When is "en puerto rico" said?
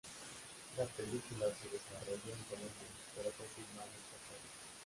3.85-4.73